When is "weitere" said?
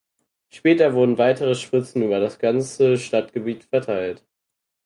1.19-1.53